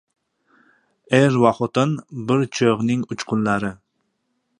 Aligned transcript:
•Er 1.21 1.33
va 1.43 1.51
xotin― 1.59 1.93
bir 2.31 2.41
cho‘g‘ning 2.61 3.05
uchqunlari. 3.17 3.71